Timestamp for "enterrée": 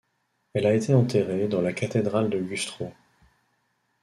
0.95-1.47